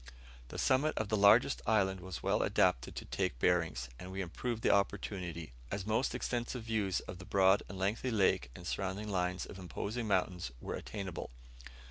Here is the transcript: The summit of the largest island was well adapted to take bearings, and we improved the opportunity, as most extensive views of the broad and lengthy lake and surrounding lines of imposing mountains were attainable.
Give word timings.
The 0.47 0.57
summit 0.57 0.97
of 0.97 1.09
the 1.09 1.15
largest 1.15 1.61
island 1.67 1.99
was 1.99 2.23
well 2.23 2.41
adapted 2.41 2.95
to 2.95 3.05
take 3.05 3.37
bearings, 3.37 3.87
and 3.99 4.11
we 4.11 4.19
improved 4.23 4.63
the 4.63 4.71
opportunity, 4.73 5.53
as 5.69 5.85
most 5.85 6.15
extensive 6.15 6.63
views 6.63 7.01
of 7.01 7.19
the 7.19 7.25
broad 7.25 7.61
and 7.69 7.77
lengthy 7.77 8.09
lake 8.09 8.49
and 8.55 8.65
surrounding 8.65 9.09
lines 9.09 9.45
of 9.45 9.59
imposing 9.59 10.07
mountains 10.07 10.51
were 10.59 10.73
attainable. 10.73 11.29